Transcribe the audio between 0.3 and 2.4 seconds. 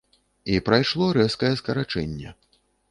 І прайшло рэзкае скарачэнне.